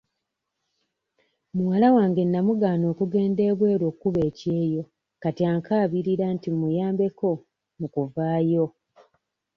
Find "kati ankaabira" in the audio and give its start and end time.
5.23-6.25